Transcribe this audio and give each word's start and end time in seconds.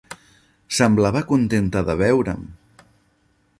Semblava 0.77 1.21
contenta 1.33 1.85
de 1.91 1.97
veure'm. 2.01 2.43